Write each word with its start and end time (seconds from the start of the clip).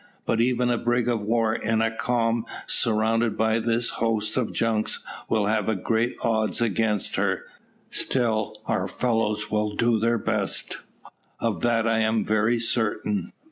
"But 0.25 0.41
even 0.41 0.71
a 0.71 0.79
brig 0.79 1.07
of 1.07 1.23
war 1.23 1.53
in 1.53 1.79
a 1.79 1.91
calm, 1.91 2.47
surrounded 2.65 3.37
by 3.37 3.59
this 3.59 3.89
host 3.89 4.35
of 4.35 4.51
junks, 4.51 4.99
will 5.29 5.45
have 5.45 5.83
great 5.83 6.15
odds 6.23 6.59
against 6.59 7.17
her; 7.17 7.43
still, 7.91 8.59
our 8.65 8.87
fellows 8.87 9.51
will 9.51 9.75
do 9.75 9.99
their 9.99 10.17
best 10.17 10.79
of 11.39 11.61
that 11.61 11.87
I 11.87 11.99
am 11.99 12.25
very 12.25 12.57
certain." 12.57 13.31